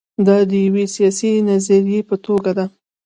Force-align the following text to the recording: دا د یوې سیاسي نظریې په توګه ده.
دا 0.25 0.37
د 0.49 0.51
یوې 0.65 0.85
سیاسي 0.95 1.31
نظریې 1.49 2.01
په 2.09 2.15
توګه 2.25 2.51
ده. 2.57 2.65